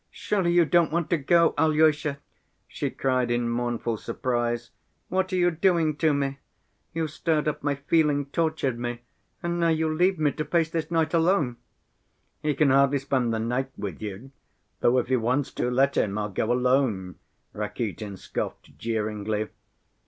[0.09, 2.17] "Surely you don't want to go, Alyosha!"
[2.67, 4.71] she cried, in mournful surprise.
[5.09, 6.39] "What are you doing to me?
[6.91, 9.01] You've stirred up my feeling, tortured me,
[9.43, 11.57] and now you'll leave me to face this night alone!"
[12.41, 14.31] "He can hardly spend the night with you!
[14.79, 16.17] Though if he wants to, let him!
[16.17, 17.19] I'll go alone,"
[17.53, 19.49] Rakitin scoffed jeeringly.